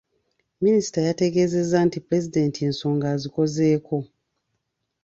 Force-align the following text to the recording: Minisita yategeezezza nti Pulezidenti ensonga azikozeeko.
Minisita 0.63 0.99
yategeezezza 1.07 1.77
nti 1.87 1.97
Pulezidenti 2.05 2.59
ensonga 2.67 3.05
azikozeeko. 3.15 3.97